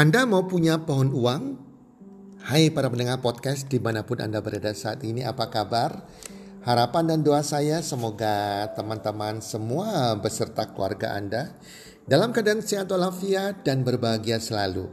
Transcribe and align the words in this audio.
Anda 0.00 0.24
mau 0.24 0.48
punya 0.48 0.80
pohon 0.80 1.12
uang? 1.12 1.60
Hai 2.48 2.72
para 2.72 2.88
pendengar 2.88 3.20
podcast 3.20 3.68
di 3.68 3.76
mana 3.76 4.00
pun 4.00 4.16
Anda 4.16 4.40
berada 4.40 4.72
saat 4.72 5.04
ini, 5.04 5.20
apa 5.20 5.52
kabar? 5.52 6.08
Harapan 6.64 7.04
dan 7.12 7.20
doa 7.20 7.44
saya 7.44 7.84
semoga 7.84 8.64
teman-teman 8.72 9.44
semua 9.44 10.16
beserta 10.16 10.72
keluarga 10.72 11.12
Anda 11.20 11.52
dalam 12.08 12.32
keadaan 12.32 12.64
sehat 12.64 12.88
walafiat 12.88 13.60
dan 13.60 13.84
berbahagia 13.84 14.40
selalu. 14.40 14.88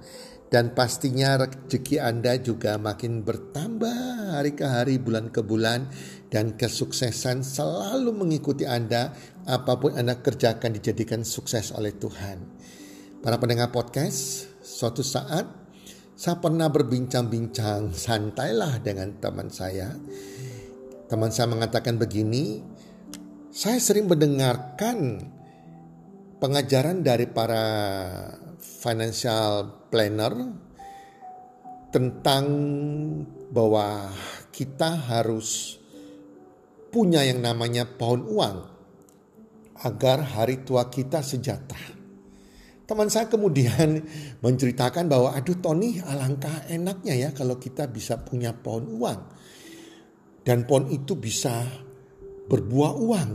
Dan 0.51 0.75
pastinya 0.75 1.39
rezeki 1.39 2.03
Anda 2.03 2.35
juga 2.43 2.75
makin 2.75 3.23
bertambah 3.23 4.35
hari 4.35 4.59
ke 4.59 4.67
hari, 4.67 4.99
bulan 4.99 5.31
ke 5.31 5.39
bulan. 5.39 5.87
Dan 6.27 6.59
kesuksesan 6.59 7.47
selalu 7.47 8.11
mengikuti 8.11 8.68
Anda. 8.68 9.15
Apa 9.47 9.79
pun 9.79 9.96
Anda 9.96 10.19
kerjakan 10.19 10.75
dijadikan 10.75 11.24
sukses 11.24 11.71
oleh 11.71 11.96
Tuhan. 11.96 12.43
Para 13.24 13.39
pendengar 13.39 13.71
podcast, 13.71 14.57
Suatu 14.67 14.99
saat 14.99 15.47
saya 16.11 16.43
pernah 16.43 16.67
berbincang-bincang 16.67 17.95
santailah 17.95 18.83
dengan 18.83 19.15
teman 19.15 19.47
saya. 19.47 19.95
Teman 21.07 21.31
saya 21.31 21.47
mengatakan 21.47 21.95
begini, 21.95 22.59
saya 23.47 23.79
sering 23.79 24.11
mendengarkan 24.11 25.23
pengajaran 26.43 26.99
dari 26.99 27.31
para 27.31 27.63
financial 28.59 29.87
planner 29.87 30.35
tentang 31.87 32.45
bahwa 33.47 34.11
kita 34.52 34.99
harus 35.15 35.79
punya 36.91 37.23
yang 37.23 37.39
namanya 37.39 37.88
pohon 37.88 38.27
uang 38.27 38.57
agar 39.79 40.27
hari 40.35 40.59
tua 40.67 40.91
kita 40.91 41.23
sejahtera. 41.23 41.96
Teman 42.88 43.11
saya 43.11 43.27
kemudian 43.27 43.99
menceritakan 44.45 45.11
bahwa 45.11 45.35
aduh 45.35 45.59
Tony 45.59 45.99
alangkah 45.99 46.63
enaknya 46.71 47.13
ya 47.19 47.30
kalau 47.35 47.59
kita 47.59 47.85
bisa 47.91 48.23
punya 48.23 48.55
pohon 48.55 48.88
uang. 48.95 49.21
Dan 50.47 50.63
pohon 50.63 50.88
itu 50.88 51.19
bisa 51.19 51.67
berbuah 52.47 52.95
uang 52.95 53.30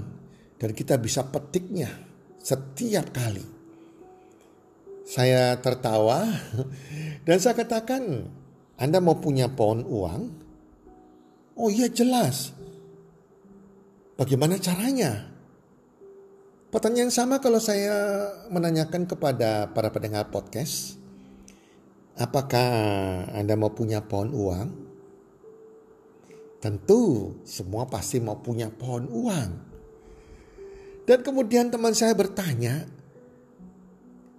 dan 0.57 0.73
kita 0.73 0.97
bisa 0.97 1.29
petiknya 1.29 1.93
setiap 2.41 3.13
kali. 3.13 3.45
Saya 5.05 5.61
tertawa 5.61 6.25
dan 7.29 7.37
saya 7.37 7.53
katakan, 7.53 8.33
Anda 8.81 9.05
mau 9.05 9.21
punya 9.21 9.53
pohon 9.53 9.85
uang? 9.85 10.23
Oh 11.61 11.69
iya 11.69 11.93
jelas. 11.93 12.57
Bagaimana 14.17 14.57
caranya? 14.57 15.32
Pertanyaan 16.73 17.13
sama 17.13 17.37
kalau 17.37 17.61
saya 17.61 18.33
menanyakan 18.49 19.05
kepada 19.05 19.69
para 19.77 19.93
pendengar 19.93 20.33
podcast, 20.33 20.97
apakah 22.17 22.65
Anda 23.29 23.61
mau 23.61 23.77
punya 23.77 24.01
pohon 24.01 24.33
uang? 24.33 24.69
Tentu 26.65 27.37
semua 27.45 27.85
pasti 27.85 28.25
mau 28.25 28.41
punya 28.41 28.73
pohon 28.73 29.05
uang. 29.05 29.51
Dan 31.05 31.21
kemudian 31.21 31.69
teman 31.69 31.93
saya 31.93 32.17
bertanya, 32.17 32.89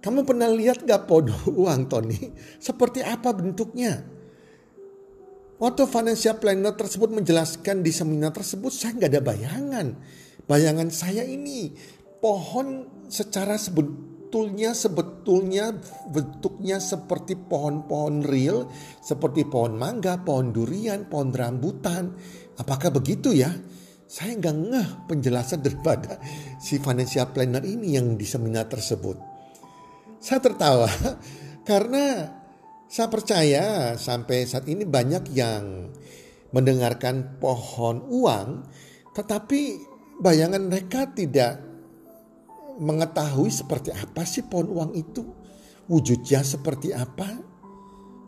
kamu 0.02 0.26
pernah 0.26 0.50
lihat 0.50 0.82
gak 0.82 1.06
pohon 1.06 1.30
uang 1.62 1.86
Tony? 1.86 2.34
Seperti 2.58 2.98
apa 3.06 3.30
bentuknya? 3.30 4.02
Waktu 5.62 5.86
financial 5.86 6.42
planner 6.42 6.74
tersebut 6.74 7.14
menjelaskan 7.14 7.86
di 7.86 7.94
seminar 7.94 8.34
tersebut 8.34 8.74
saya 8.74 8.98
nggak 8.98 9.10
ada 9.14 9.22
bayangan. 9.22 9.86
Bayangan 10.50 10.90
saya 10.90 11.22
ini 11.22 11.70
pohon 12.24 12.88
secara 13.12 13.60
sebetulnya 13.60 14.72
sebetulnya 14.72 15.76
bentuknya 16.08 16.80
seperti 16.80 17.36
pohon-pohon 17.36 18.24
real, 18.24 18.64
seperti 19.04 19.44
pohon 19.44 19.76
mangga, 19.76 20.24
pohon 20.24 20.48
durian, 20.48 21.04
pohon 21.04 21.36
rambutan. 21.36 22.16
Apakah 22.56 22.88
begitu 22.96 23.36
ya? 23.36 23.52
Saya 24.08 24.40
nggak 24.40 24.56
ngeh 24.56 24.88
penjelasan 25.04 25.60
daripada 25.60 26.16
si 26.56 26.80
financial 26.80 27.28
planner 27.28 27.60
ini 27.60 27.92
yang 27.92 28.16
di 28.16 28.24
seminar 28.24 28.72
tersebut. 28.72 29.20
Saya 30.16 30.40
tertawa 30.40 30.88
karena 31.68 32.32
saya 32.88 33.12
percaya 33.12 33.64
sampai 34.00 34.48
saat 34.48 34.64
ini 34.64 34.88
banyak 34.88 35.28
yang 35.36 35.92
mendengarkan 36.56 37.36
pohon 37.36 38.00
uang, 38.08 38.64
tetapi 39.12 39.60
bayangan 40.24 40.72
mereka 40.72 41.10
tidak 41.12 41.73
mengetahui 42.78 43.50
seperti 43.50 43.94
apa 43.94 44.26
sih 44.26 44.46
pohon 44.46 44.70
uang 44.70 44.90
itu. 44.94 45.22
Wujudnya 45.86 46.40
seperti 46.40 46.96
apa? 46.96 47.28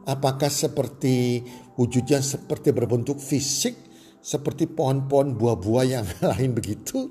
Apakah 0.06 0.52
seperti 0.52 1.42
wujudnya 1.74 2.22
seperti 2.22 2.70
berbentuk 2.70 3.18
fisik 3.18 3.74
seperti 4.22 4.66
pohon-pohon 4.70 5.34
buah-buah 5.34 5.84
yang 5.86 6.06
lain 6.30 6.54
begitu? 6.54 7.10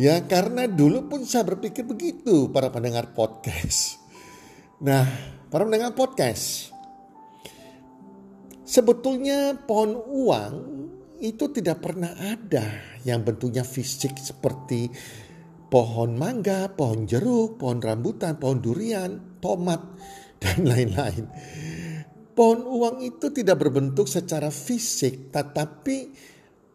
Ya 0.00 0.24
karena 0.24 0.64
dulu 0.64 1.12
pun 1.12 1.28
saya 1.28 1.44
berpikir 1.44 1.84
begitu 1.84 2.48
para 2.48 2.72
pendengar 2.72 3.12
podcast. 3.12 4.00
Nah 4.80 5.04
para 5.52 5.66
pendengar 5.68 5.92
podcast. 5.92 6.72
Sebetulnya 8.64 9.58
pohon 9.66 9.98
uang 9.98 10.54
itu 11.20 11.52
tidak 11.52 11.84
pernah 11.84 12.14
ada 12.16 12.64
yang 13.04 13.20
bentuknya 13.20 13.66
fisik 13.66 14.16
seperti 14.16 14.88
pohon 15.70 16.18
mangga, 16.18 16.74
pohon 16.74 17.06
jeruk, 17.06 17.56
pohon 17.56 17.78
rambutan, 17.78 18.36
pohon 18.36 18.58
durian, 18.58 19.38
tomat, 19.38 19.80
dan 20.42 20.66
lain-lain. 20.66 21.24
Pohon 22.34 22.60
uang 22.66 22.96
itu 23.06 23.30
tidak 23.30 23.62
berbentuk 23.62 24.10
secara 24.10 24.50
fisik, 24.50 25.30
tetapi 25.30 25.96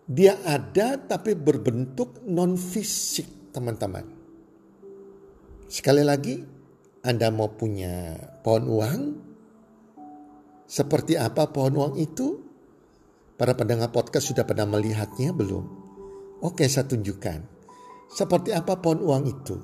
dia 0.07 0.39
ada 0.47 0.95
tapi 0.95 1.35
berbentuk 1.35 2.23
non 2.23 2.55
fisik, 2.55 3.51
teman-teman. 3.51 4.05
Sekali 5.65 6.05
lagi, 6.05 6.37
Anda 7.03 7.33
mau 7.33 7.51
punya 7.51 8.15
pohon 8.45 8.65
uang? 8.69 9.01
Seperti 10.65 11.17
apa 11.17 11.49
pohon 11.49 11.75
uang 11.77 11.95
itu? 11.99 12.27
Para 13.35 13.51
pendengar 13.51 13.91
podcast 13.91 14.31
sudah 14.31 14.47
pernah 14.47 14.63
melihatnya 14.63 15.35
belum? 15.35 15.65
Oke, 16.39 16.69
saya 16.71 16.87
tunjukkan. 16.87 17.54
Seperti 18.09 18.53
apa 18.55 18.77
pohon 18.79 19.01
uang 19.01 19.23
itu? 19.25 19.57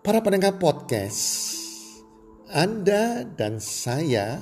Para 0.00 0.22
pendengar 0.24 0.56
podcast, 0.56 1.54
Anda 2.48 3.26
dan 3.26 3.60
saya 3.60 4.40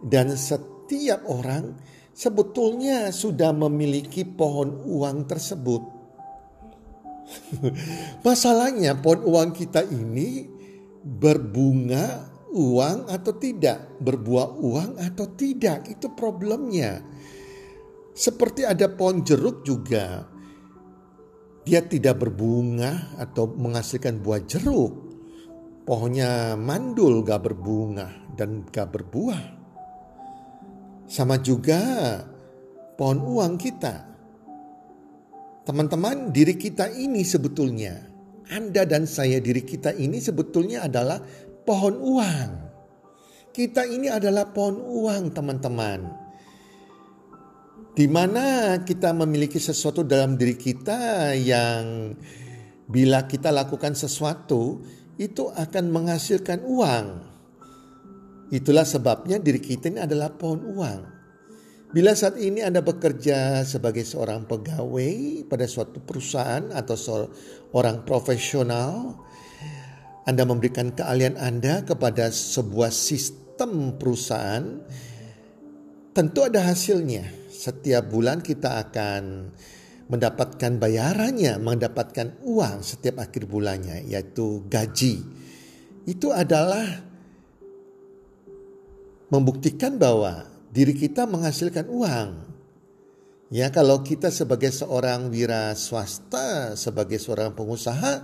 dan 0.00 0.32
setiap 0.32 1.26
orang 1.28 1.76
sebetulnya 2.14 3.10
sudah 3.10 3.52
memiliki 3.52 4.24
pohon 4.24 4.82
uang 4.86 5.26
tersebut. 5.28 5.82
Masalahnya 8.26 8.96
pohon 8.96 9.22
uang 9.28 9.50
kita 9.52 9.84
ini 9.84 10.48
berbunga 11.04 12.38
uang 12.52 13.12
atau 13.12 13.32
tidak, 13.36 14.00
berbuah 14.00 14.56
uang 14.56 14.90
atau 14.96 15.26
tidak, 15.36 15.84
itu 15.92 16.08
problemnya. 16.16 17.04
Seperti 18.16 18.66
ada 18.66 18.90
pohon 18.90 19.22
jeruk 19.22 19.62
juga, 19.62 20.26
dia 21.68 21.84
tidak 21.84 22.24
berbunga 22.24 23.12
atau 23.20 23.44
menghasilkan 23.52 24.24
buah 24.24 24.40
jeruk. 24.48 25.04
Pohonnya 25.84 26.56
mandul 26.56 27.20
gak 27.20 27.44
berbunga 27.44 28.08
dan 28.32 28.64
gak 28.72 28.88
berbuah. 28.88 29.44
Sama 31.04 31.36
juga 31.44 31.80
pohon 32.96 33.20
uang 33.20 33.60
kita. 33.60 34.08
Teman-teman, 35.68 36.32
diri 36.32 36.56
kita 36.56 36.88
ini 36.88 37.20
sebetulnya, 37.20 38.00
Anda 38.48 38.88
dan 38.88 39.04
saya 39.04 39.36
diri 39.36 39.60
kita 39.60 39.92
ini 39.92 40.16
sebetulnya 40.24 40.88
adalah 40.88 41.20
pohon 41.68 42.00
uang. 42.00 42.50
Kita 43.52 43.84
ini 43.84 44.08
adalah 44.08 44.48
pohon 44.48 44.80
uang, 44.80 45.36
teman-teman 45.36 46.27
di 47.98 48.06
mana 48.06 48.78
kita 48.86 49.10
memiliki 49.10 49.58
sesuatu 49.58 50.06
dalam 50.06 50.38
diri 50.38 50.54
kita 50.54 51.34
yang 51.34 52.14
bila 52.86 53.26
kita 53.26 53.50
lakukan 53.50 53.98
sesuatu 53.98 54.86
itu 55.18 55.50
akan 55.50 55.90
menghasilkan 55.90 56.62
uang. 56.62 57.06
Itulah 58.54 58.86
sebabnya 58.86 59.42
diri 59.42 59.58
kita 59.58 59.90
ini 59.90 59.98
adalah 59.98 60.30
pohon 60.30 60.62
uang. 60.78 61.00
Bila 61.90 62.14
saat 62.14 62.38
ini 62.38 62.62
Anda 62.62 62.86
bekerja 62.86 63.66
sebagai 63.66 64.06
seorang 64.06 64.46
pegawai 64.46 65.42
pada 65.50 65.66
suatu 65.66 65.98
perusahaan 65.98 66.70
atau 66.70 66.94
seorang 66.94 68.06
profesional, 68.06 69.18
Anda 70.22 70.46
memberikan 70.46 70.94
keahlian 70.94 71.34
Anda 71.34 71.82
kepada 71.82 72.30
sebuah 72.30 72.94
sistem 72.94 73.98
perusahaan, 73.98 74.86
tentu 76.14 76.46
ada 76.46 76.62
hasilnya 76.62 77.47
setiap 77.58 78.06
bulan 78.06 78.38
kita 78.38 78.78
akan 78.86 79.50
mendapatkan 80.06 80.78
bayarannya, 80.78 81.58
mendapatkan 81.58 82.38
uang 82.46 82.86
setiap 82.86 83.18
akhir 83.18 83.50
bulannya, 83.50 84.06
yaitu 84.06 84.62
gaji. 84.70 85.26
Itu 86.06 86.30
adalah 86.30 86.86
membuktikan 89.28 89.98
bahwa 89.98 90.46
diri 90.70 90.94
kita 90.94 91.26
menghasilkan 91.26 91.90
uang. 91.90 92.30
Ya, 93.50 93.74
kalau 93.74 94.06
kita 94.06 94.30
sebagai 94.30 94.70
seorang 94.70 95.28
wira 95.28 95.74
swasta, 95.74 96.78
sebagai 96.78 97.18
seorang 97.18 97.58
pengusaha 97.58 98.22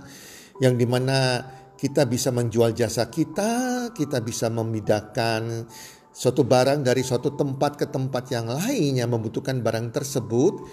yang 0.63 0.79
di 0.79 0.87
mana 0.87 1.43
kita 1.75 2.07
bisa 2.07 2.31
menjual 2.31 2.71
jasa 2.71 3.11
kita, 3.11 3.91
kita 3.91 4.23
bisa 4.23 4.47
memindahkan 4.47 5.67
suatu 6.15 6.47
barang 6.47 6.79
dari 6.87 7.03
suatu 7.03 7.35
tempat 7.35 7.75
ke 7.75 7.91
tempat 7.91 8.31
yang 8.31 8.47
lain 8.47 9.03
yang 9.03 9.11
membutuhkan 9.11 9.59
barang 9.59 9.91
tersebut, 9.91 10.63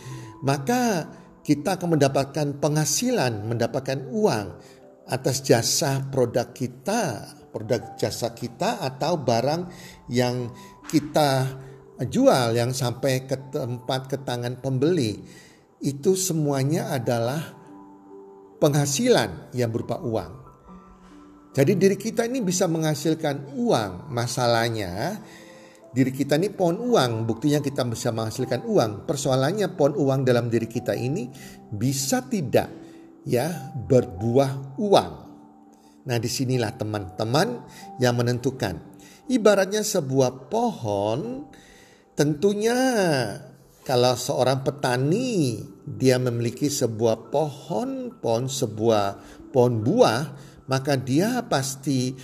maka 0.47 1.11
kita 1.43 1.75
akan 1.75 1.99
mendapatkan 1.99 2.63
penghasilan, 2.63 3.51
mendapatkan 3.51 4.07
uang 4.15 4.47
atas 5.11 5.43
jasa 5.43 6.07
produk 6.15 6.55
kita, 6.55 7.27
produk 7.51 7.99
jasa 7.99 8.31
kita 8.31 8.79
atau 8.87 9.19
barang 9.19 9.67
yang 10.07 10.47
kita 10.87 11.51
jual 12.07 12.55
yang 12.55 12.71
sampai 12.71 13.27
ke 13.27 13.51
tempat 13.51 14.15
ke 14.15 14.17
tangan 14.23 14.63
pembeli. 14.63 15.19
Itu 15.83 16.15
semuanya 16.15 16.95
adalah 16.95 17.43
penghasilan 18.63 19.51
yang 19.59 19.75
berupa 19.75 19.99
uang. 19.99 20.42
Jadi 21.53 21.73
diri 21.77 22.01
kita 22.01 22.25
ini 22.25 22.41
bisa 22.41 22.65
menghasilkan 22.65 23.53
uang. 23.61 24.09
Masalahnya 24.09 25.21
diri 25.93 26.09
kita 26.09 26.41
ini 26.41 26.49
pohon 26.49 26.81
uang, 26.81 27.29
buktinya 27.29 27.61
kita 27.61 27.85
bisa 27.85 28.09
menghasilkan 28.09 28.65
uang. 28.65 29.05
Persoalannya 29.05 29.77
pohon 29.77 29.95
uang 30.01 30.21
dalam 30.25 30.49
diri 30.49 30.65
kita 30.65 30.97
ini 30.97 31.29
bisa 31.69 32.25
tidak 32.25 32.73
ya 33.29 33.73
berbuah 33.77 34.81
uang. 34.81 35.13
Nah 36.03 36.17
di 36.19 36.27
sinilah 36.27 36.73
teman-teman 36.75 37.69
yang 38.01 38.17
menentukan. 38.17 38.81
Ibaratnya 39.29 39.85
sebuah 39.85 40.51
pohon 40.51 41.47
tentunya 42.17 42.77
kalau 43.83 44.15
seorang 44.15 44.65
petani 44.65 45.59
dia 45.85 46.17
memiliki 46.17 46.71
sebuah 46.71 47.31
pohon, 47.31 48.19
pohon 48.19 48.47
sebuah 48.47 49.05
pohon 49.51 49.83
buah, 49.83 50.21
maka 50.67 50.95
dia 50.95 51.43
pasti 51.47 52.15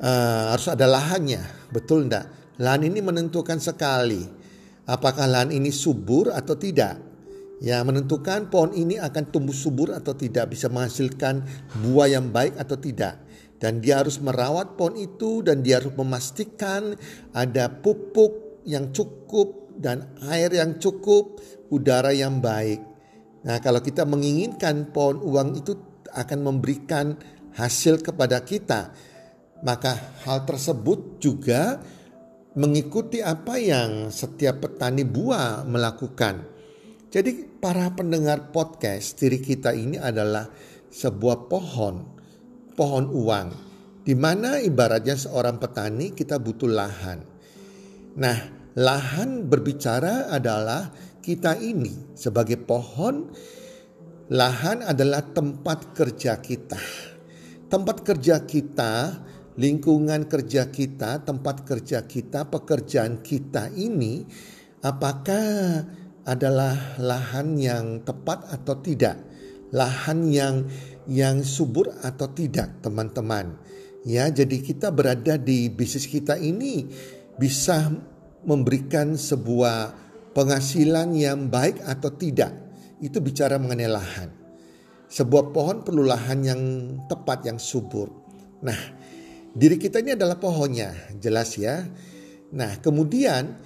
uh, 0.00 0.54
harus 0.54 0.68
ada 0.70 0.86
lahannya, 0.86 1.70
betul 1.70 2.06
enggak? 2.06 2.26
Lahan 2.58 2.90
ini 2.90 2.98
menentukan 2.98 3.62
sekali 3.62 4.38
apakah 4.88 5.28
lahan 5.28 5.52
ini 5.52 5.68
subur 5.68 6.32
atau 6.32 6.56
tidak. 6.56 6.96
Ya, 7.58 7.82
menentukan 7.82 8.54
pohon 8.54 8.70
ini 8.70 9.02
akan 9.02 9.34
tumbuh 9.34 9.54
subur 9.54 9.90
atau 9.90 10.14
tidak, 10.14 10.54
bisa 10.54 10.70
menghasilkan 10.70 11.42
buah 11.82 12.06
yang 12.06 12.30
baik 12.30 12.54
atau 12.54 12.78
tidak. 12.78 13.18
Dan 13.58 13.82
dia 13.82 13.98
harus 13.98 14.22
merawat 14.22 14.78
pohon 14.78 14.94
itu 14.94 15.42
dan 15.42 15.66
dia 15.66 15.82
harus 15.82 15.90
memastikan 15.98 16.94
ada 17.34 17.66
pupuk 17.66 18.62
yang 18.62 18.94
cukup 18.94 19.74
dan 19.74 20.06
air 20.30 20.54
yang 20.54 20.78
cukup, 20.78 21.42
udara 21.74 22.14
yang 22.14 22.38
baik. 22.38 22.78
Nah, 23.42 23.58
kalau 23.58 23.82
kita 23.82 24.06
menginginkan 24.06 24.94
pohon 24.94 25.18
uang 25.18 25.58
itu 25.58 25.74
akan 26.14 26.38
memberikan 26.46 27.18
hasil 27.58 27.98
kepada 28.06 28.46
kita, 28.46 28.94
maka 29.66 30.14
hal 30.22 30.46
tersebut 30.46 31.18
juga 31.18 31.82
mengikuti 32.54 33.18
apa 33.18 33.58
yang 33.58 34.14
setiap 34.14 34.62
petani 34.62 35.02
buah 35.02 35.66
melakukan. 35.66 36.46
Jadi 37.10 37.58
para 37.58 37.90
pendengar 37.90 38.54
podcast 38.54 39.18
diri 39.18 39.42
kita 39.42 39.74
ini 39.74 39.98
adalah 39.98 40.46
sebuah 40.88 41.50
pohon, 41.50 41.94
pohon 42.78 43.04
uang. 43.10 43.48
Di 44.06 44.16
mana 44.16 44.56
ibaratnya 44.62 45.18
seorang 45.18 45.60
petani 45.60 46.16
kita 46.16 46.40
butuh 46.40 46.70
lahan. 46.70 47.20
Nah, 48.16 48.38
lahan 48.78 49.44
berbicara 49.44 50.32
adalah 50.32 50.88
kita 51.20 51.60
ini 51.60 52.16
sebagai 52.16 52.56
pohon, 52.56 53.28
lahan 54.32 54.80
adalah 54.80 55.20
tempat 55.20 55.92
kerja 55.92 56.40
kita. 56.40 56.80
Tempat 57.68 58.00
kerja 58.00 58.48
kita 58.48 59.20
lingkungan 59.60 60.24
kerja 60.24 60.72
kita, 60.72 61.20
tempat 61.20 61.68
kerja 61.68 62.00
kita, 62.08 62.48
pekerjaan 62.48 63.20
kita 63.20 63.68
ini 63.76 64.24
apakah 64.80 65.84
adalah 66.24 66.96
lahan 66.96 67.60
yang 67.60 68.00
tepat 68.08 68.48
atau 68.56 68.80
tidak? 68.80 69.20
Lahan 69.76 70.32
yang 70.32 70.64
yang 71.04 71.44
subur 71.44 71.92
atau 72.00 72.32
tidak, 72.32 72.80
teman-teman. 72.80 73.60
Ya, 74.08 74.32
jadi 74.32 74.64
kita 74.64 74.88
berada 74.88 75.36
di 75.36 75.68
bisnis 75.68 76.08
kita 76.08 76.40
ini 76.40 76.88
bisa 77.36 77.92
memberikan 78.48 79.12
sebuah 79.12 79.92
penghasilan 80.32 81.12
yang 81.12 81.52
baik 81.52 81.84
atau 81.84 82.16
tidak. 82.16 82.56
Itu 83.04 83.20
bicara 83.20 83.60
mengenai 83.60 83.92
lahan. 83.92 84.47
Sebuah 85.08 85.50
pohon 85.56 85.80
perlu 85.82 86.04
lahan 86.04 86.40
yang 86.44 86.62
tepat, 87.08 87.48
yang 87.48 87.56
subur. 87.56 88.12
Nah, 88.60 88.76
Diri 89.58 89.74
kita 89.74 89.98
ini 90.04 90.14
adalah 90.14 90.38
pohonnya, 90.38 90.94
jelas 91.18 91.58
ya. 91.58 91.82
Nah, 92.54 92.78
kemudian 92.78 93.58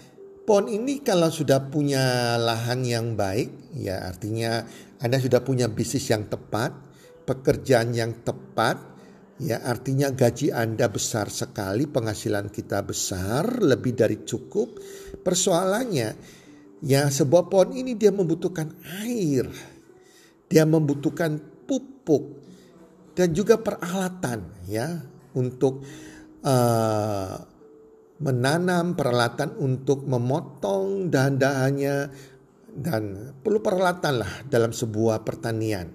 pohon 0.48 0.70
ini 0.70 1.04
kalau 1.04 1.28
sudah 1.28 1.68
punya 1.68 2.38
lahan 2.40 2.80
yang 2.86 3.06
baik, 3.12 3.74
ya 3.76 4.06
artinya 4.06 4.64
Anda 5.04 5.20
sudah 5.20 5.44
punya 5.44 5.68
bisnis 5.68 6.08
yang 6.08 6.32
tepat, 6.32 6.72
pekerjaan 7.28 7.92
yang 7.92 8.24
tepat, 8.24 8.80
ya 9.36 9.60
artinya 9.68 10.08
gaji 10.14 10.48
Anda 10.54 10.88
besar 10.88 11.28
sekali, 11.28 11.84
penghasilan 11.90 12.48
kita 12.48 12.80
besar, 12.86 13.60
lebih 13.60 13.92
dari 13.92 14.24
cukup. 14.24 14.80
Persoalannya, 15.20 16.08
ya 16.88 17.10
sebuah 17.12 17.52
pohon 17.52 17.76
ini 17.76 18.00
dia 18.00 18.14
membutuhkan 18.14 18.70
air, 19.04 19.44
dia 20.52 20.68
membutuhkan 20.68 21.40
pupuk 21.64 22.44
dan 23.16 23.32
juga 23.32 23.56
peralatan, 23.56 24.52
ya 24.68 25.00
untuk 25.32 25.80
uh, 26.44 27.36
menanam, 28.20 28.92
peralatan 28.92 29.56
untuk 29.56 30.04
memotong 30.04 31.08
dahan-dahannya 31.08 31.96
dan 32.72 33.32
perlu 33.40 33.60
peralatan 33.64 34.20
lah 34.20 34.32
dalam 34.48 34.72
sebuah 34.76 35.24
pertanian. 35.24 35.92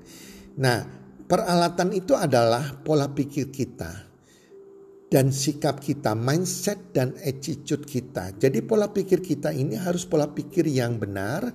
Nah, 0.57 0.85
peralatan 1.25 1.93
itu 1.93 2.13
adalah 2.13 2.81
pola 2.81 3.09
pikir 3.09 3.49
kita 3.49 4.05
dan 5.07 5.31
sikap 5.31 5.79
kita, 5.79 6.13
mindset 6.13 6.91
dan 6.91 7.15
attitude 7.23 7.87
kita. 7.87 8.35
Jadi 8.35 8.59
pola 8.59 8.91
pikir 8.91 9.23
kita 9.23 9.55
ini 9.55 9.79
harus 9.79 10.03
pola 10.03 10.27
pikir 10.27 10.67
yang 10.67 10.99
benar, 10.99 11.47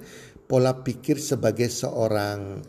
pola 0.52 0.84
pikir 0.84 1.16
sebagai 1.16 1.72
seorang 1.72 2.60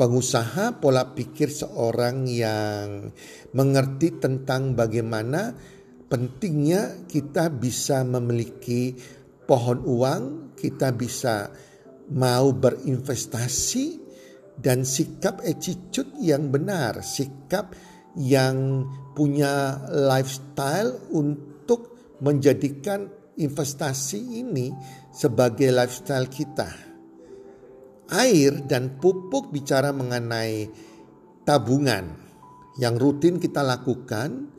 pengusaha, 0.00 0.80
pola 0.80 1.12
pikir 1.12 1.52
seorang 1.52 2.24
yang 2.24 3.12
mengerti 3.52 4.16
tentang 4.16 4.72
bagaimana 4.72 5.52
pentingnya 6.08 7.04
kita 7.04 7.52
bisa 7.52 8.00
memiliki 8.08 8.96
pohon 9.44 9.84
uang, 9.84 10.56
kita 10.56 10.96
bisa 10.96 11.52
mau 12.16 12.48
berinvestasi 12.56 14.00
dan 14.56 14.88
sikap 14.88 15.44
attitude 15.44 16.16
yang 16.16 16.48
benar, 16.48 17.04
sikap 17.04 17.76
yang 18.16 18.88
punya 19.12 19.84
lifestyle 19.92 20.96
untuk 21.12 21.92
menjadikan 22.24 23.04
investasi 23.36 24.40
ini 24.40 24.72
sebagai 25.12 25.68
lifestyle 25.68 26.32
kita 26.32 26.91
air 28.12 28.60
dan 28.68 29.00
pupuk 29.00 29.48
bicara 29.48 29.90
mengenai 29.90 30.68
tabungan 31.48 32.12
yang 32.76 33.00
rutin 33.00 33.40
kita 33.40 33.64
lakukan. 33.64 34.52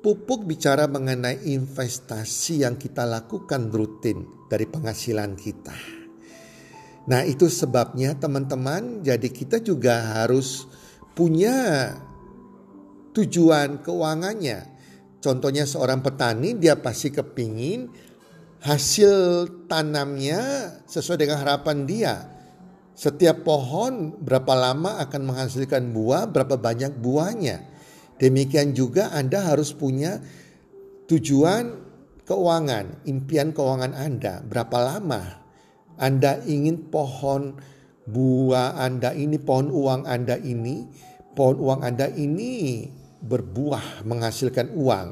Pupuk 0.00 0.48
bicara 0.48 0.88
mengenai 0.88 1.44
investasi 1.44 2.64
yang 2.64 2.80
kita 2.80 3.04
lakukan 3.04 3.68
rutin 3.68 4.24
dari 4.48 4.64
penghasilan 4.64 5.36
kita. 5.36 5.76
Nah, 7.04 7.20
itu 7.28 7.52
sebabnya 7.52 8.16
teman-teman, 8.16 9.04
jadi 9.04 9.28
kita 9.28 9.60
juga 9.60 10.24
harus 10.24 10.64
punya 11.12 11.92
tujuan 13.12 13.84
keuangannya. 13.84 14.72
Contohnya 15.20 15.68
seorang 15.68 16.00
petani 16.00 16.56
dia 16.56 16.80
pasti 16.80 17.12
kepingin 17.12 17.92
hasil 18.64 19.68
tanamnya 19.68 20.40
sesuai 20.88 21.28
dengan 21.28 21.44
harapan 21.44 21.84
dia 21.84 22.39
setiap 23.00 23.48
pohon 23.48 24.12
berapa 24.20 24.52
lama 24.52 25.00
akan 25.00 25.32
menghasilkan 25.32 25.88
buah, 25.96 26.28
berapa 26.28 26.60
banyak 26.60 27.00
buahnya. 27.00 27.64
Demikian 28.20 28.76
juga 28.76 29.08
Anda 29.16 29.40
harus 29.40 29.72
punya 29.72 30.20
tujuan 31.08 31.80
keuangan, 32.28 33.08
impian 33.08 33.56
keuangan 33.56 33.96
Anda. 33.96 34.44
Berapa 34.44 34.76
lama 34.84 35.40
Anda 35.96 36.44
ingin 36.44 36.92
pohon 36.92 37.56
buah 38.04 38.76
Anda 38.76 39.16
ini, 39.16 39.40
pohon 39.40 39.72
uang 39.72 40.04
Anda 40.04 40.36
ini, 40.36 40.84
pohon 41.32 41.56
uang 41.56 41.80
Anda 41.80 42.12
ini 42.12 42.84
berbuah 43.24 44.04
menghasilkan 44.04 44.76
uang. 44.76 45.08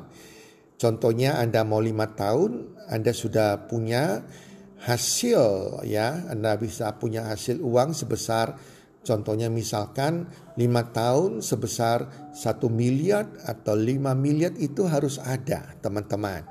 Contohnya 0.76 1.40
Anda 1.40 1.64
mau 1.64 1.80
lima 1.80 2.04
tahun, 2.12 2.84
Anda 2.92 3.16
sudah 3.16 3.64
punya 3.64 4.28
hasil 4.82 5.40
ya, 5.86 6.26
Anda 6.30 6.54
bisa 6.58 6.94
punya 6.98 7.26
hasil 7.30 7.58
uang 7.62 7.94
sebesar 7.94 8.58
contohnya 9.02 9.48
misalkan 9.48 10.28
lima 10.60 10.92
tahun 10.92 11.40
sebesar 11.40 12.30
satu 12.36 12.68
miliar 12.68 13.24
atau 13.48 13.72
lima 13.72 14.12
miliar 14.12 14.52
itu 14.60 14.84
harus 14.84 15.16
ada 15.22 15.74
teman-teman. 15.80 16.44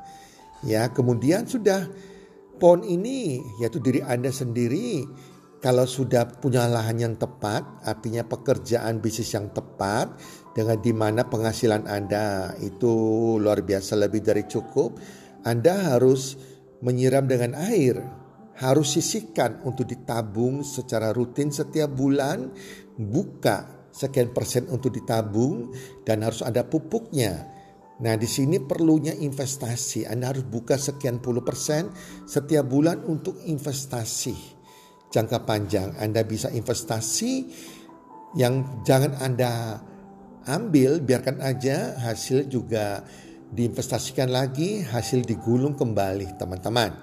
Ya 0.66 0.90
kemudian 0.90 1.46
sudah 1.46 1.86
pohon 2.58 2.82
ini 2.82 3.38
yaitu 3.62 3.78
diri 3.78 4.02
Anda 4.02 4.34
sendiri 4.34 5.06
kalau 5.58 5.90
sudah 5.90 6.38
punya 6.38 6.70
lahan 6.70 7.02
yang 7.02 7.16
tepat, 7.18 7.66
artinya 7.82 8.22
pekerjaan 8.22 9.02
bisnis 9.02 9.34
yang 9.34 9.50
tepat, 9.50 10.14
dengan 10.54 10.78
di 10.78 10.94
mana 10.94 11.26
penghasilan 11.26 11.90
Anda 11.90 12.54
itu 12.62 12.94
luar 13.42 13.66
biasa 13.66 13.98
lebih 13.98 14.22
dari 14.22 14.46
cukup, 14.46 15.02
Anda 15.42 15.98
harus 15.98 16.38
menyiram 16.86 17.26
dengan 17.26 17.58
air, 17.58 17.98
harus 18.58 18.98
sisihkan 18.98 19.62
untuk 19.62 19.86
ditabung 19.86 20.66
secara 20.66 21.14
rutin 21.14 21.54
setiap 21.54 21.94
bulan, 21.94 22.50
buka 22.98 23.90
sekian 23.94 24.34
persen 24.34 24.66
untuk 24.70 24.94
ditabung 24.94 25.74
dan 26.06 26.26
harus 26.26 26.42
ada 26.42 26.66
pupuknya. 26.66 27.54
Nah, 27.98 28.14
di 28.14 28.30
sini 28.30 28.62
perlunya 28.62 29.14
investasi. 29.14 30.06
Anda 30.06 30.30
harus 30.34 30.46
buka 30.46 30.78
sekian 30.78 31.18
puluh 31.18 31.42
persen 31.42 31.90
setiap 32.30 32.70
bulan 32.70 33.02
untuk 33.06 33.42
investasi 33.42 34.38
jangka 35.10 35.46
panjang. 35.50 35.98
Anda 35.98 36.22
bisa 36.22 36.54
investasi 36.54 37.32
yang 38.38 38.86
jangan 38.86 39.18
Anda 39.18 39.82
ambil, 40.46 41.02
biarkan 41.02 41.42
aja 41.42 41.98
hasil 41.98 42.46
juga 42.54 43.02
diinvestasikan 43.48 44.30
lagi, 44.30 44.86
hasil 44.86 45.26
digulung 45.26 45.74
kembali 45.74 46.38
teman-teman. 46.38 46.94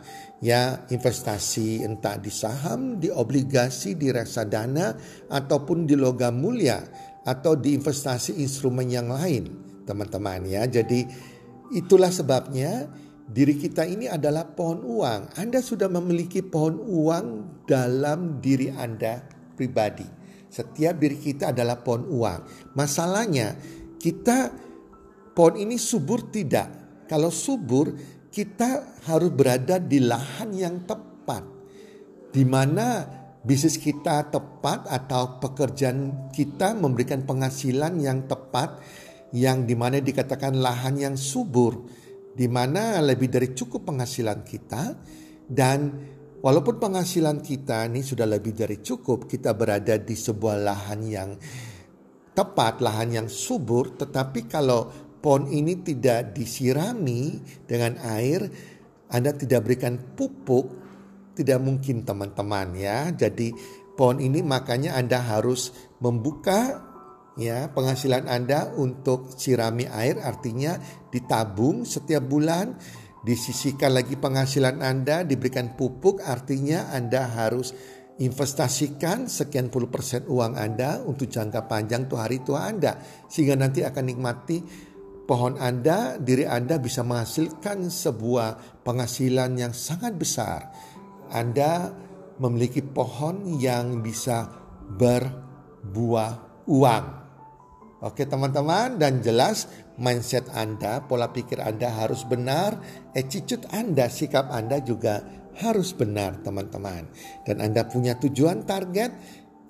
Ya 0.44 0.84
investasi 0.92 1.80
entah 1.80 2.20
di 2.20 2.28
saham, 2.28 3.00
di 3.00 3.08
obligasi, 3.08 3.96
di 3.96 4.12
reksadana, 4.12 4.92
ataupun 5.32 5.88
di 5.88 5.96
logam 5.96 6.36
mulia, 6.36 6.84
atau 7.24 7.56
di 7.56 7.72
investasi 7.72 8.36
instrumen 8.44 8.92
yang 8.92 9.08
lain 9.08 9.48
teman-teman 9.88 10.44
ya. 10.44 10.68
Jadi 10.68 11.08
itulah 11.72 12.12
sebabnya 12.12 12.92
Diri 13.24 13.56
kita 13.56 13.88
ini 13.88 14.04
adalah 14.04 14.44
pohon 14.44 14.84
uang. 14.84 15.40
Anda 15.40 15.64
sudah 15.64 15.88
memiliki 15.88 16.44
pohon 16.44 16.76
uang 16.76 17.26
dalam 17.64 18.44
diri 18.44 18.68
Anda 18.68 19.24
pribadi. 19.56 20.04
Setiap 20.52 21.00
diri 21.00 21.16
kita 21.16 21.56
adalah 21.56 21.80
pohon 21.80 22.04
uang. 22.04 22.40
Masalahnya 22.76 23.56
kita 23.96 24.52
pohon 25.32 25.56
ini 25.56 25.80
subur 25.80 26.28
tidak. 26.28 26.68
Kalau 27.08 27.32
subur 27.32 27.96
kita 28.34 28.98
harus 29.06 29.30
berada 29.30 29.78
di 29.78 30.02
lahan 30.02 30.50
yang 30.50 30.82
tepat. 30.82 31.46
Di 32.34 32.42
mana 32.42 33.06
bisnis 33.46 33.78
kita 33.78 34.26
tepat 34.26 34.90
atau 34.90 35.38
pekerjaan 35.38 36.26
kita 36.34 36.74
memberikan 36.74 37.22
penghasilan 37.22 37.94
yang 38.02 38.26
tepat 38.26 38.82
yang 39.30 39.62
di 39.62 39.78
mana 39.78 40.02
dikatakan 40.02 40.58
lahan 40.58 40.98
yang 40.98 41.14
subur 41.14 41.86
di 42.34 42.50
mana 42.50 42.98
lebih 42.98 43.30
dari 43.30 43.54
cukup 43.54 43.86
penghasilan 43.86 44.42
kita 44.42 44.98
dan 45.46 45.94
walaupun 46.42 46.82
penghasilan 46.82 47.38
kita 47.38 47.86
ini 47.86 48.02
sudah 48.02 48.26
lebih 48.26 48.56
dari 48.56 48.82
cukup, 48.82 49.30
kita 49.30 49.54
berada 49.54 49.94
di 49.94 50.16
sebuah 50.18 50.56
lahan 50.58 51.00
yang 51.06 51.30
tepat, 52.34 52.82
lahan 52.82 53.22
yang 53.22 53.28
subur, 53.30 53.94
tetapi 53.94 54.50
kalau 54.50 55.03
pohon 55.24 55.48
ini 55.48 55.80
tidak 55.80 56.36
disirami 56.36 57.40
dengan 57.64 57.96
air, 58.04 58.44
Anda 59.08 59.32
tidak 59.32 59.64
berikan 59.64 59.96
pupuk, 60.12 60.68
tidak 61.32 61.64
mungkin 61.64 62.04
teman-teman 62.04 62.76
ya. 62.76 63.08
Jadi 63.08 63.56
pohon 63.96 64.20
ini 64.20 64.44
makanya 64.44 65.00
Anda 65.00 65.24
harus 65.24 65.72
membuka 66.04 66.92
ya 67.40 67.72
penghasilan 67.72 68.28
Anda 68.28 68.76
untuk 68.76 69.32
sirami 69.32 69.88
air. 69.88 70.20
Artinya 70.20 70.76
ditabung 71.08 71.88
setiap 71.88 72.28
bulan 72.28 72.76
disisihkan 73.24 73.96
lagi 73.96 74.20
penghasilan 74.20 74.84
Anda 74.84 75.24
diberikan 75.24 75.72
pupuk. 75.72 76.20
Artinya 76.20 76.92
Anda 76.92 77.32
harus 77.32 77.72
investasikan 78.20 79.26
sekian 79.26 79.72
puluh 79.72 79.90
persen 79.90 80.28
uang 80.28 80.54
Anda 80.54 81.00
untuk 81.02 81.32
jangka 81.32 81.66
panjang 81.66 82.06
tuh 82.06 82.20
hari 82.20 82.44
tua 82.46 82.70
Anda 82.70 82.94
sehingga 83.26 83.58
nanti 83.58 83.82
akan 83.82 84.04
nikmati 84.06 84.92
pohon 85.24 85.56
Anda 85.56 86.20
diri 86.20 86.44
Anda 86.44 86.76
bisa 86.80 87.02
menghasilkan 87.04 87.88
sebuah 87.88 88.82
penghasilan 88.84 89.56
yang 89.56 89.72
sangat 89.72 90.14
besar 90.16 90.70
Anda 91.32 91.92
memiliki 92.40 92.84
pohon 92.84 93.58
yang 93.60 94.04
bisa 94.04 94.48
berbuah 94.94 96.64
uang 96.68 97.24
Oke 98.04 98.28
teman-teman 98.28 99.00
dan 99.00 99.24
jelas 99.24 99.64
mindset 99.96 100.44
Anda, 100.52 101.00
pola 101.08 101.32
pikir 101.32 101.56
Anda 101.56 101.88
harus 101.88 102.28
benar, 102.28 102.76
attitude 103.16 103.64
Anda, 103.72 104.12
sikap 104.12 104.52
Anda 104.52 104.84
juga 104.84 105.24
harus 105.56 105.96
benar 105.96 106.44
teman-teman. 106.44 107.08
Dan 107.48 107.64
Anda 107.64 107.88
punya 107.88 108.20
tujuan 108.20 108.68
target, 108.68 109.08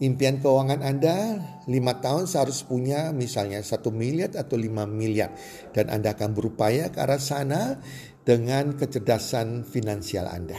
impian 0.03 0.43
keuangan 0.43 0.83
Anda 0.83 1.39
5 1.67 2.05
tahun 2.05 2.25
seharus 2.27 2.67
punya 2.67 3.15
misalnya 3.15 3.63
1 3.63 3.79
miliar 3.95 4.35
atau 4.35 4.59
5 4.59 4.87
miliar. 4.91 5.35
Dan 5.71 5.91
Anda 5.91 6.15
akan 6.15 6.35
berupaya 6.35 6.91
ke 6.91 6.99
arah 6.99 7.23
sana 7.23 7.79
dengan 8.27 8.75
kecerdasan 8.75 9.63
finansial 9.69 10.27
Anda. 10.27 10.59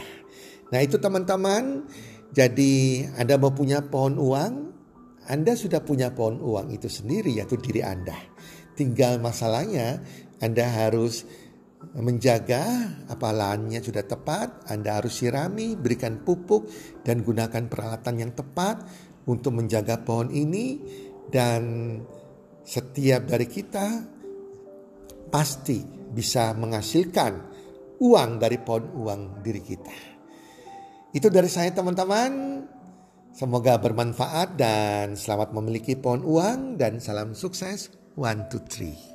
Nah 0.71 0.79
itu 0.81 1.01
teman-teman, 1.01 1.87
jadi 2.31 2.73
Anda 3.19 3.35
mau 3.35 3.51
punya 3.51 3.85
pohon 3.85 4.17
uang, 4.17 4.53
anda 5.25 5.57
sudah 5.57 5.81
punya 5.81 6.13
pohon 6.13 6.37
uang 6.37 6.69
itu 6.69 6.85
sendiri 6.85 7.33
yaitu 7.33 7.57
diri 7.57 7.81
Anda. 7.81 8.13
Tinggal 8.77 9.17
masalahnya 9.17 10.05
Anda 10.37 10.69
harus 10.69 11.25
menjaga 11.97 12.61
apa 13.09 13.33
lahannya 13.33 13.81
sudah 13.81 14.05
tepat, 14.05 14.69
Anda 14.69 15.01
harus 15.01 15.17
sirami, 15.17 15.73
berikan 15.73 16.21
pupuk 16.21 16.69
dan 17.01 17.25
gunakan 17.25 17.65
peralatan 17.65 18.21
yang 18.21 18.31
tepat 18.37 18.85
untuk 19.25 19.57
menjaga 19.57 20.01
pohon 20.01 20.29
ini 20.29 20.79
dan 21.29 21.61
setiap 22.65 23.29
dari 23.29 23.45
kita 23.49 23.87
pasti 25.29 25.81
bisa 25.85 26.53
menghasilkan 26.53 27.33
uang 28.01 28.31
dari 28.41 28.57
pohon 28.61 28.85
uang 28.95 29.21
diri 29.41 29.61
kita. 29.61 29.95
Itu 31.15 31.31
dari 31.31 31.47
saya 31.47 31.71
teman-teman. 31.71 32.63
Semoga 33.35 33.75
bermanfaat 33.75 34.55
dan 34.55 35.19
selamat 35.19 35.51
memiliki 35.51 35.99
pohon 35.99 36.23
uang 36.23 36.79
dan 36.79 37.03
salam 37.03 37.35
sukses. 37.35 37.91
One, 38.15 38.47
two, 38.47 38.63
three. 38.63 39.14